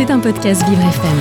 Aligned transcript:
C'est 0.00 0.10
un 0.10 0.18
podcast 0.18 0.66
Vivre 0.66 0.80
FM. 0.80 1.18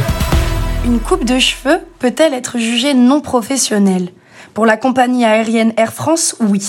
Une 0.86 1.00
coupe 1.02 1.26
de 1.26 1.38
cheveux 1.38 1.80
peut-elle 2.00 2.34
être 2.34 2.58
jugée 2.58 2.94
non 2.94 3.20
professionnelle? 3.20 4.08
Pour 4.54 4.66
la 4.66 4.78
compagnie 4.78 5.26
aérienne 5.26 5.74
Air 5.76 5.92
France, 5.92 6.38
oui. 6.40 6.62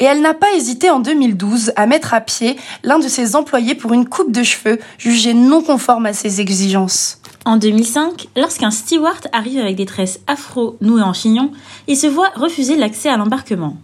Et 0.00 0.04
elle 0.04 0.22
n'a 0.22 0.34
pas 0.34 0.52
hésité 0.56 0.90
en 0.90 0.98
2012 0.98 1.72
à 1.76 1.86
mettre 1.86 2.14
à 2.14 2.20
pied 2.20 2.56
l'un 2.82 2.98
de 2.98 3.06
ses 3.06 3.36
employés 3.36 3.76
pour 3.76 3.92
une 3.92 4.08
coupe 4.08 4.32
de 4.32 4.42
cheveux 4.42 4.80
jugée 4.98 5.34
non 5.34 5.62
conforme 5.62 6.06
à 6.06 6.12
ses 6.12 6.40
exigences. 6.40 7.20
En 7.44 7.58
2005, 7.58 8.26
lorsqu'un 8.36 8.72
steward 8.72 9.28
arrive 9.32 9.60
avec 9.60 9.76
des 9.76 9.86
tresses 9.86 10.18
afro 10.26 10.76
nouées 10.80 11.02
en 11.02 11.12
chignon, 11.12 11.52
il 11.86 11.96
se 11.96 12.08
voit 12.08 12.32
refuser 12.34 12.74
l'accès 12.74 13.08
à 13.08 13.16
l'embarquement. 13.16 13.76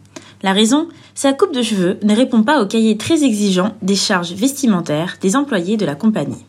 La 0.42 0.52
raison, 0.52 0.88
sa 1.14 1.32
coupe 1.32 1.54
de 1.54 1.62
cheveux 1.62 2.00
ne 2.02 2.16
répond 2.16 2.42
pas 2.42 2.60
au 2.60 2.66
cahier 2.66 2.96
très 2.96 3.22
exigeant 3.22 3.76
des 3.82 3.94
charges 3.94 4.32
vestimentaires 4.32 5.18
des 5.20 5.36
employés 5.36 5.76
de 5.76 5.86
la 5.86 5.94
compagnie. 5.94 6.44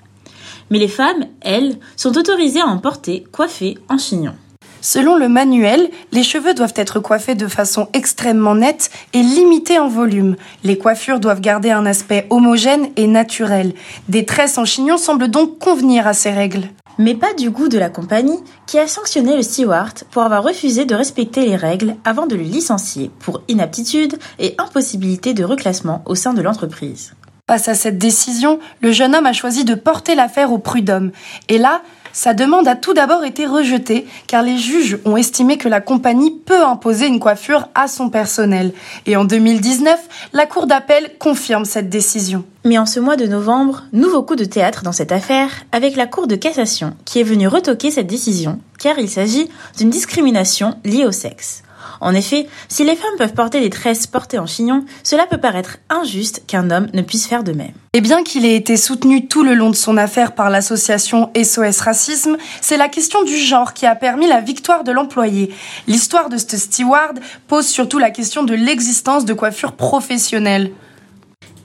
Mais 0.70 0.80
les 0.80 0.88
femmes, 0.88 1.26
elles, 1.42 1.78
sont 1.96 2.18
autorisées 2.18 2.62
à 2.62 2.68
en 2.68 2.78
porter 2.78 3.26
coiffées 3.32 3.78
en 3.90 3.98
chignon. 3.98 4.34
Selon 4.82 5.18
le 5.18 5.28
manuel, 5.28 5.90
les 6.14 6.24
cheveux 6.24 6.54
doivent 6.54 6.74
être 6.76 7.00
coiffés 7.00 7.36
de 7.36 7.48
façon 7.48 7.90
extrêmement 7.94 8.56
nette 8.56 8.90
et 9.14 9.22
limitée 9.22 9.78
en 9.78 9.90
volume. 9.90 10.38
Les 10.64 10.78
coiffures 10.78 11.20
doivent 11.20 11.42
garder 11.42 11.72
un 11.72 11.86
aspect 11.86 12.28
homogène 12.30 12.88
et 12.96 13.08
naturel. 13.08 13.74
Des 14.08 14.26
tresses 14.26 14.58
en 14.58 14.66
chignon 14.66 14.98
semblent 14.98 15.28
donc 15.28 15.60
convenir 15.60 16.08
à 16.08 16.14
ces 16.14 16.32
règles 16.32 16.70
mais 17.00 17.16
pas 17.16 17.34
du 17.34 17.50
goût 17.50 17.70
de 17.70 17.80
la 17.80 17.90
compagnie 17.90 18.38
qui 18.68 18.78
a 18.78 18.88
sanctionné 18.88 19.36
le 19.36 19.42
steward 19.42 20.04
pour 20.12 20.22
avoir 20.22 20.44
refusé 20.44 20.86
de 20.86 20.94
respecter 20.94 21.46
les 21.46 21.56
règles 21.56 21.96
avant 22.04 22.28
de 22.28 22.36
le 22.36 22.44
licencier 22.44 23.10
pour 23.20 23.42
inaptitude 23.48 24.20
et 24.38 24.54
impossibilité 24.60 25.34
de 25.34 25.46
reclassement 25.46 26.04
au 26.06 26.14
sein 26.14 26.34
de 26.34 26.42
l'entreprise. 26.42 27.14
Face 27.50 27.68
à 27.68 27.74
cette 27.74 27.98
décision, 27.98 28.60
le 28.80 28.92
jeune 28.92 29.16
homme 29.16 29.26
a 29.26 29.34
choisi 29.34 29.66
de 29.66 29.74
porter 29.74 30.14
l'affaire 30.14 30.54
au 30.54 30.60
prud'homme. 30.60 31.10
Et 31.48 31.58
là, 31.58 31.82
sa 32.14 32.36
demande 32.36 32.68
a 32.68 32.76
tout 32.76 32.94
d'abord 32.94 33.24
été 33.24 33.48
rejetée 33.48 34.06
car 34.28 34.44
les 34.44 34.60
juges 34.60 35.00
ont 35.04 35.18
estimé 35.18 35.58
que 35.58 35.68
la 35.68 35.82
compagnie 35.82 36.30
peut 36.30 36.64
imposer 36.64 37.08
une 37.08 37.20
coiffure 37.20 37.68
à 37.74 37.88
son 37.88 38.12
personnel. 38.12 38.72
Et 39.08 39.16
en 39.16 39.26
2019, 39.26 40.00
la 40.32 40.46
Cour 40.46 40.68
d'appel 40.68 41.10
confirme 41.18 41.66
cette 41.66 41.90
décision. 41.90 42.44
Mais 42.66 42.78
en 42.78 42.86
ce 42.86 43.00
mois 43.00 43.16
de 43.16 43.26
novembre, 43.26 43.82
nouveau 43.94 44.22
coup 44.22 44.36
de 44.36 44.46
théâtre 44.46 44.84
dans 44.84 44.92
cette 44.92 45.12
affaire 45.12 45.50
avec 45.72 45.96
la 45.96 46.06
Cour 46.06 46.28
de 46.28 46.36
cassation 46.36 46.96
qui 47.04 47.20
est 47.20 47.24
venue 47.24 47.48
retoquer 47.48 47.90
cette 47.90 48.06
décision 48.06 48.60
car 48.78 49.00
il 49.00 49.10
s'agit 49.10 49.50
d'une 49.76 49.90
discrimination 49.90 50.76
liée 50.86 51.08
au 51.08 51.12
sexe. 51.12 51.64
En 52.02 52.14
effet, 52.14 52.48
si 52.68 52.84
les 52.84 52.96
femmes 52.96 53.16
peuvent 53.18 53.34
porter 53.34 53.60
des 53.60 53.70
tresses 53.70 54.08
portées 54.08 54.40
en 54.40 54.46
chignon, 54.46 54.86
cela 55.04 55.26
peut 55.26 55.38
paraître 55.38 55.78
injuste 55.90 56.44
qu'un 56.48 56.72
homme 56.72 56.88
ne 56.94 57.02
puisse 57.02 57.28
faire 57.28 57.44
de 57.44 57.52
même. 57.52 57.74
Et 57.94 58.02
bien 58.02 58.24
qu'il 58.24 58.46
ait 58.46 58.56
été 58.56 58.78
soutenu 58.78 59.28
tout 59.28 59.44
le 59.44 59.54
long 59.54 59.70
de 59.70 59.76
son 59.76 59.98
affaire 59.98 60.34
par 60.34 60.50
l'association 60.50 61.32
SOS 61.36 61.82
Racisme, 61.82 62.38
c'est 62.62 62.78
la 62.78 62.88
question 62.88 63.24
du 63.24 63.36
genre 63.36 63.74
qui 63.74 63.86
a 63.86 63.96
permis 63.96 64.28
la 64.28 64.42
victoire 64.42 64.84
de 64.84 64.92
l'employé. 64.92 65.54
L'histoire 65.88 66.30
de 66.30 66.38
ce 66.38 66.58
steward 66.58 67.20
pose 67.48 67.68
surtout 67.68 67.98
la 67.98 68.12
question 68.12 68.44
de 68.44 68.54
l'existence 68.54 69.26
de 69.26 69.34
coiffures 69.34 69.74
professionnelles. 69.74 70.72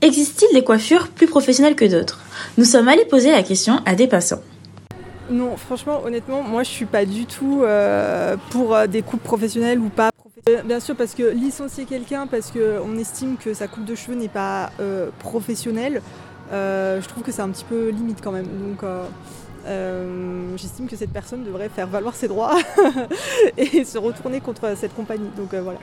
Existe-t-il 0.01 0.55
des 0.55 0.65
coiffures 0.65 1.09
plus 1.09 1.27
professionnelles 1.27 1.77
que 1.77 1.85
d'autres? 1.85 2.21
Nous 2.59 2.65
sommes 2.65 2.89
allés 2.89 3.05
poser 3.05 3.31
la 3.31 3.43
question 3.43 3.81
à 3.87 3.95
des 3.95 4.07
passants. 4.07 4.41
Non, 5.31 5.57
franchement, 5.57 6.03
honnêtement, 6.05 6.43
moi 6.43 6.63
je 6.63 6.71
suis 6.71 6.85
pas 6.85 7.07
du 7.07 7.25
tout 7.27 7.63
euh, 7.63 8.37
pour 8.51 8.75
euh, 8.75 8.87
des 8.87 9.03
coupes 9.03 9.23
professionnelles 9.23 9.79
ou 9.79 9.89
pas. 9.89 10.11
Euh, 10.49 10.63
bien 10.63 10.81
sûr, 10.81 10.95
parce 10.95 11.15
que 11.15 11.23
licencier 11.23 11.87
quelqu'un 11.87 12.27
parce 12.27 12.51
qu'on 12.51 12.99
estime 12.99 13.37
que 13.39 13.55
sa 13.55 13.67
coupe 13.67 13.87
de 13.87 13.95
cheveux 13.95 14.17
n'est 14.17 14.29
pas 14.29 14.71
professionnelle, 15.19 16.03
je 16.51 17.09
trouve 17.09 17.23
que 17.23 17.33
c'est 17.33 17.43
un 17.43 17.49
petit 17.49 17.65
peu 17.65 17.89
limite 17.89 18.19
quand 18.23 18.33
même. 18.33 18.47
Donc 18.47 18.85
j'estime 20.57 20.87
que 20.87 20.97
cette 20.97 21.13
personne 21.13 21.45
devrait 21.45 21.71
faire 21.71 21.87
valoir 21.87 22.15
ses 22.15 22.29
droits 22.29 22.59
et 23.57 23.85
se 23.85 23.97
retourner 23.97 24.41
contre 24.41 24.77
cette 24.77 24.95
compagnie. 24.95 25.31
Donc 25.37 25.55
voilà. 25.55 25.79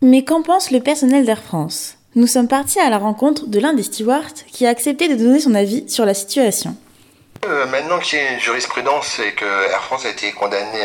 Mais 0.00 0.24
qu'en 0.24 0.40
pense 0.40 0.70
le 0.70 0.80
personnel 0.80 1.26
d'Air 1.26 1.42
France? 1.42 1.98
Nous 2.16 2.26
sommes 2.26 2.48
partis 2.48 2.80
à 2.80 2.90
la 2.90 2.98
rencontre 2.98 3.46
de 3.46 3.60
l'un 3.60 3.74
des 3.74 3.84
stewards 3.84 4.34
qui 4.48 4.66
a 4.66 4.70
accepté 4.70 5.08
de 5.08 5.14
donner 5.14 5.38
son 5.38 5.54
avis 5.54 5.88
sur 5.88 6.06
la 6.06 6.14
situation. 6.14 6.74
Euh, 7.46 7.66
maintenant 7.66 7.98
qu'il 7.98 8.18
y 8.18 8.22
a 8.22 8.32
une 8.32 8.38
jurisprudence 8.38 9.18
et 9.18 9.32
que 9.32 9.46
Air 9.70 9.82
France 9.84 10.04
a 10.04 10.10
été 10.10 10.30
condamné 10.32 10.84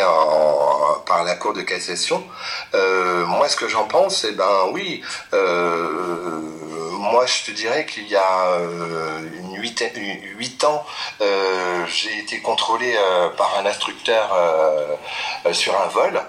par 1.05 1.25
la 1.25 1.35
Cour 1.35 1.53
de 1.53 1.61
cassation, 1.61 2.23
euh, 2.73 3.25
moi 3.25 3.49
ce 3.49 3.57
que 3.57 3.67
j'en 3.67 3.83
pense, 3.83 4.23
eh 4.23 4.31
ben 4.31 4.69
oui, 4.71 5.01
euh, 5.33 6.39
moi 6.94 7.25
je 7.25 7.44
te 7.44 7.51
dirais 7.51 7.85
qu'il 7.85 8.07
y 8.07 8.15
a 8.15 8.57
une 9.38 9.57
8, 9.57 10.63
ans, 10.63 10.85
j'ai 11.88 12.19
été 12.19 12.39
contrôlé 12.39 12.95
par 13.35 13.57
un 13.59 13.65
instructeur 13.65 14.29
sur 15.51 15.79
un 15.79 15.88
vol. 15.88 16.21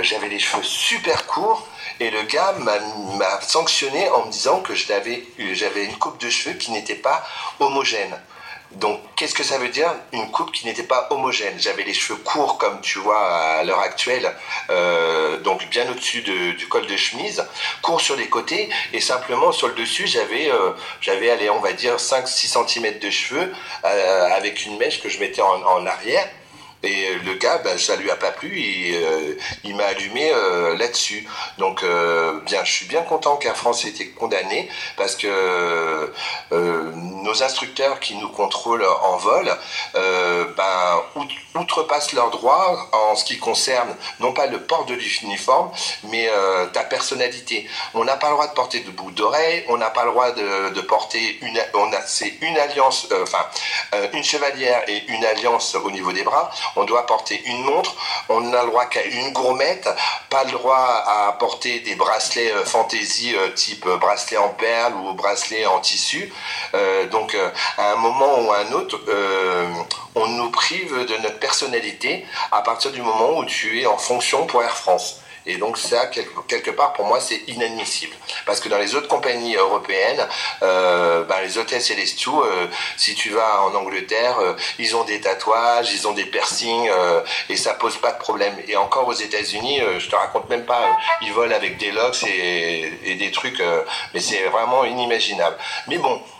J'avais 0.00 0.28
les 0.28 0.38
cheveux 0.38 0.62
super 0.62 1.26
courts. 1.26 1.68
Et 2.00 2.10
le 2.10 2.22
gars 2.22 2.54
m'a 2.58 3.40
sanctionné 3.42 4.08
en 4.08 4.24
me 4.24 4.32
disant 4.32 4.60
que 4.60 4.74
j'avais 4.74 5.84
une 5.84 5.98
coupe 5.98 6.18
de 6.18 6.30
cheveux 6.30 6.56
qui 6.56 6.72
n'était 6.72 6.94
pas 6.94 7.22
homogène. 7.60 8.18
Donc, 8.72 9.00
qu'est-ce 9.16 9.34
que 9.34 9.42
ça 9.42 9.58
veut 9.58 9.68
dire 9.68 9.92
Une 10.12 10.30
coupe 10.30 10.52
qui 10.52 10.64
n'était 10.64 10.84
pas 10.84 11.08
homogène? 11.10 11.54
J'avais 11.58 11.82
les 11.82 11.92
cheveux 11.92 12.18
courts, 12.20 12.56
comme 12.56 12.80
tu 12.80 13.00
vois 13.00 13.20
à 13.20 13.64
l'heure 13.64 13.80
actuelle, 13.80 14.32
euh, 14.70 15.38
donc 15.38 15.68
bien 15.70 15.90
au-dessus 15.90 16.22
du 16.22 16.68
col 16.68 16.86
de 16.86 16.96
chemise, 16.96 17.44
court 17.82 18.00
sur 18.00 18.14
les 18.14 18.28
côtés, 18.28 18.70
et 18.92 19.00
simplement 19.00 19.50
sur 19.50 19.66
le 19.68 19.74
dessus, 19.74 20.06
j'avais, 20.06 20.50
euh, 20.50 20.72
allez, 21.08 21.50
on 21.50 21.58
va 21.58 21.72
dire 21.72 21.96
5-6 21.96 22.66
cm 22.68 22.98
de 23.00 23.10
cheveux 23.10 23.52
euh, 23.84 24.28
avec 24.36 24.64
une 24.64 24.78
mèche 24.78 25.02
que 25.02 25.08
je 25.08 25.18
mettais 25.18 25.42
en 25.42 25.86
arrière. 25.86 26.28
Et 26.82 27.08
euh, 27.08 27.18
le 27.24 27.34
gars, 27.34 27.58
ben, 27.58 27.76
ça 27.78 27.96
lui 27.96 28.10
a 28.10 28.16
pas 28.16 28.30
plu 28.30 28.58
et 28.58 28.96
euh, 28.96 29.36
il 29.64 29.76
m'a 29.76 29.84
allumé 29.84 30.30
euh, 30.32 30.76
là-dessus. 30.76 31.28
Donc, 31.58 31.84
bien, 32.46 32.64
je 32.64 32.72
suis 32.72 32.86
bien 32.86 33.02
content 33.02 33.36
qu'Air 33.36 33.56
France 33.56 33.84
ait 33.84 33.88
été 33.88 34.08
condamné 34.10 34.68
parce 34.96 35.14
que 35.14 36.12
nos 36.50 37.42
instructeurs 37.42 38.00
qui 38.00 38.14
nous 38.16 38.28
contrôlent 38.28 38.86
en 39.02 39.16
vol, 39.16 39.54
ben, 39.94 41.02
outrepassent 41.54 42.12
leurs 42.12 42.30
droits 42.30 42.88
en 42.92 43.14
ce 43.14 43.24
qui 43.24 43.38
concerne 43.38 43.94
non 44.20 44.32
pas 44.32 44.46
le 44.46 44.60
port 44.60 44.86
de 44.86 44.94
l'uniforme, 44.94 45.70
mais 46.04 46.30
ta 46.72 46.84
personnalité. 46.84 47.68
On 47.94 48.04
n'a 48.04 48.16
pas 48.16 48.28
le 48.28 48.34
droit 48.34 48.48
de 48.48 48.54
porter 48.54 48.80
de 48.80 48.90
boucles 48.90 49.14
d'oreilles, 49.14 49.64
on 49.68 49.76
n'a 49.76 49.90
pas 49.90 50.04
le 50.04 50.10
droit 50.10 50.32
de, 50.32 50.80
porter 50.82 51.38
une, 51.42 51.60
on 51.74 51.92
a, 51.92 52.00
c'est 52.06 52.34
une 52.40 52.56
alliance, 52.56 53.08
enfin, 53.22 53.44
une 54.12 54.24
chevalière 54.24 54.82
et 54.88 55.04
une 55.08 55.24
alliance 55.24 55.74
au 55.74 55.90
niveau 55.90 56.12
des 56.12 56.22
bras 56.22 56.50
on 56.76 56.84
doit 56.84 57.06
porter 57.06 57.40
une 57.46 57.62
montre, 57.64 57.94
on 58.28 58.40
n'a 58.40 58.62
le 58.62 58.70
droit 58.70 58.86
qu'à 58.86 59.04
une 59.04 59.32
gourmette, 59.32 59.88
pas 60.28 60.44
le 60.44 60.52
droit 60.52 61.04
à 61.06 61.36
porter 61.38 61.80
des 61.80 61.94
bracelets 61.94 62.52
euh, 62.52 62.64
fantaisie 62.64 63.34
euh, 63.36 63.50
type 63.50 63.86
bracelet 64.00 64.36
en 64.36 64.48
perles 64.50 64.94
ou 64.94 65.14
bracelet 65.14 65.66
en 65.66 65.80
tissu. 65.80 66.32
Euh, 66.74 67.06
donc 67.08 67.36
à 67.78 67.92
un 67.92 67.96
moment 67.96 68.40
ou 68.40 68.52
à 68.52 68.58
un 68.58 68.72
autre, 68.72 69.00
on 70.14 70.26
nous 70.26 70.50
prive 70.50 71.06
de 71.06 71.16
notre 71.18 71.38
personnalité 71.38 72.26
à 72.52 72.62
partir 72.62 72.92
du 72.92 73.02
moment 73.02 73.38
où 73.38 73.44
tu 73.44 73.80
es 73.80 73.86
en 73.86 73.98
fonction 73.98 74.46
pour 74.46 74.62
Air 74.62 74.76
France. 74.76 75.20
Et 75.46 75.56
donc 75.56 75.78
ça, 75.78 76.06
quelque 76.06 76.70
part, 76.70 76.92
pour 76.92 77.06
moi, 77.06 77.20
c'est 77.20 77.42
inadmissible. 77.48 78.14
Parce 78.46 78.60
que 78.60 78.68
dans 78.68 78.78
les 78.78 78.94
autres 78.94 79.08
compagnies 79.08 79.56
européennes, 79.56 80.26
euh, 80.62 81.24
ben, 81.24 81.40
les 81.42 81.58
hôtesses 81.58 81.90
et 81.90 81.94
les 81.94 82.06
stews, 82.06 82.42
euh, 82.42 82.66
si 82.96 83.14
tu 83.14 83.30
vas 83.30 83.62
en 83.62 83.74
Angleterre, 83.74 84.38
euh, 84.38 84.54
ils 84.78 84.94
ont 84.96 85.04
des 85.04 85.20
tatouages, 85.20 85.92
ils 85.92 86.06
ont 86.06 86.12
des 86.12 86.24
piercings, 86.24 86.90
et 87.48 87.56
ça 87.56 87.74
pose 87.74 87.96
pas 87.96 88.12
de 88.12 88.18
problème. 88.18 88.54
Et 88.68 88.76
encore 88.76 89.08
aux 89.08 89.14
États-Unis, 89.14 89.80
je 89.98 90.08
te 90.08 90.16
raconte 90.16 90.48
même 90.48 90.64
pas, 90.64 90.96
ils 91.22 91.32
volent 91.32 91.54
avec 91.54 91.78
des 91.78 91.90
locks 91.90 92.22
et, 92.24 93.16
des 93.18 93.30
trucs, 93.30 93.62
mais 94.14 94.20
c'est 94.20 94.44
vraiment 94.44 94.84
inimaginable. 94.84 95.56
Mais 95.88 95.98
bon, 95.98 96.22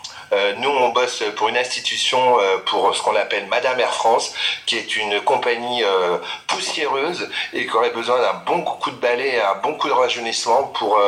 nous, 0.57 0.69
on 0.69 0.89
bosse 0.89 1.23
pour 1.35 1.49
une 1.49 1.57
institution, 1.57 2.39
euh, 2.39 2.57
pour 2.65 2.95
ce 2.95 3.01
qu'on 3.01 3.15
appelle 3.15 3.47
Madame 3.47 3.79
Air 3.79 3.93
France, 3.93 4.33
qui 4.65 4.77
est 4.77 4.95
une 4.95 5.19
compagnie 5.21 5.83
euh, 5.83 6.17
poussiéreuse 6.47 7.29
et 7.53 7.65
qui 7.65 7.75
aurait 7.75 7.91
besoin 7.91 8.19
d'un 8.19 8.41
bon 8.45 8.61
coup 8.61 8.91
de 8.91 8.95
balai, 8.95 9.39
un 9.41 9.59
bon 9.61 9.75
coup 9.75 9.87
de 9.87 9.93
rajeunissement 9.93 10.63
pour, 10.63 10.99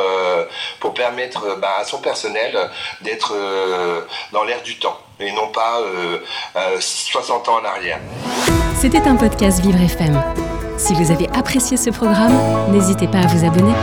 pour 0.80 0.94
permettre 0.94 1.58
bah, 1.60 1.76
à 1.80 1.86
son 1.86 2.00
personnel 2.00 2.70
d'être 3.02 3.34
dans 4.32 4.44
l'air 4.44 4.62
du 4.62 4.78
temps 4.78 5.00
et 5.20 5.32
non 5.32 5.48
pas 5.48 5.80
60 6.80 7.50
ans 7.50 7.60
en 7.62 7.66
arrière. 7.66 8.00
C'était 8.80 9.08
un 9.08 9.16
podcast 9.16 9.62
Vivre 9.62 9.82
FM. 9.82 10.22
Si 10.78 10.94
vous 10.94 11.12
avez 11.12 11.30
apprécié 11.34 11.78
ce 11.78 11.90
programme, 11.90 12.38
n'hésitez 12.72 13.08
pas 13.08 13.20
à 13.20 13.28
vous 13.28 13.46
abonner. 13.46 13.74